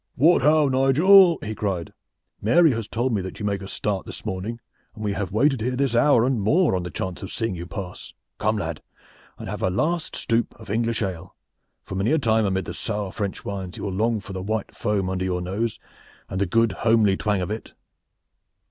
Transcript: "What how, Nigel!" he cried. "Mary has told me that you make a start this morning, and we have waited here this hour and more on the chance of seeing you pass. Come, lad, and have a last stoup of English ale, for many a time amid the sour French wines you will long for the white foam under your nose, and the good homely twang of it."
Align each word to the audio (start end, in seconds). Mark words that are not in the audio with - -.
"What 0.15 0.41
how, 0.41 0.67
Nigel!" 0.67 1.37
he 1.43 1.53
cried. 1.53 1.93
"Mary 2.41 2.71
has 2.71 2.87
told 2.87 3.13
me 3.13 3.21
that 3.21 3.39
you 3.39 3.45
make 3.45 3.61
a 3.61 3.67
start 3.67 4.07
this 4.07 4.25
morning, 4.25 4.59
and 4.95 5.03
we 5.05 5.13
have 5.13 5.31
waited 5.31 5.61
here 5.61 5.75
this 5.75 5.95
hour 5.95 6.25
and 6.25 6.41
more 6.41 6.75
on 6.75 6.81
the 6.81 6.89
chance 6.89 7.21
of 7.21 7.31
seeing 7.31 7.53
you 7.53 7.67
pass. 7.67 8.11
Come, 8.39 8.57
lad, 8.57 8.81
and 9.37 9.47
have 9.47 9.61
a 9.61 9.69
last 9.69 10.15
stoup 10.15 10.55
of 10.59 10.71
English 10.71 11.03
ale, 11.03 11.35
for 11.83 11.93
many 11.93 12.11
a 12.11 12.17
time 12.17 12.47
amid 12.47 12.65
the 12.65 12.73
sour 12.73 13.11
French 13.11 13.45
wines 13.45 13.77
you 13.77 13.83
will 13.83 13.91
long 13.91 14.19
for 14.19 14.33
the 14.33 14.41
white 14.41 14.75
foam 14.75 15.07
under 15.07 15.23
your 15.23 15.39
nose, 15.39 15.79
and 16.29 16.41
the 16.41 16.47
good 16.47 16.71
homely 16.71 17.15
twang 17.15 17.39
of 17.41 17.51
it." 17.51 17.73